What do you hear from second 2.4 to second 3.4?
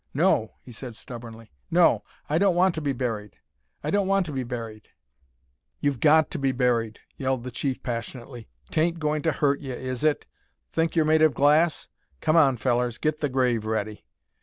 want to be buried!